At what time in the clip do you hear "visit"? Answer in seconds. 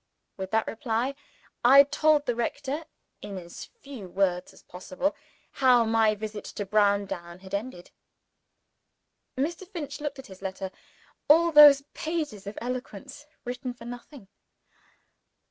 6.15-6.43